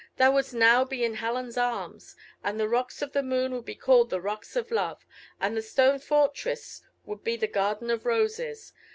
Thou 0.17 0.31
wouldst 0.31 0.55
now 0.55 0.83
be 0.83 1.03
in 1.03 1.13
Helen's 1.13 1.57
arms, 1.57 2.15
and 2.43 2.59
the 2.59 2.67
Rocks 2.67 3.03
of 3.03 3.11
the 3.13 3.21
Moon 3.21 3.53
would 3.53 3.65
be 3.65 3.75
called 3.75 4.09
the 4.09 4.19
Rocks 4.19 4.55
of 4.55 4.71
Love, 4.71 5.05
and 5.39 5.55
the 5.55 5.61
stone 5.61 5.99
fortress 5.99 6.81
would 7.05 7.23
be 7.23 7.37
the 7.37 7.45
garden 7.47 7.91
of 7.91 8.03
roses. 8.07 8.73